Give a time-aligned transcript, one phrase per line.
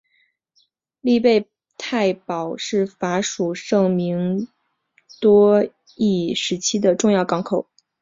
[1.01, 1.47] 利贝
[1.77, 4.47] 泰堡是法属圣多明
[5.21, 5.71] 戈
[6.33, 7.67] 时期的重要港口。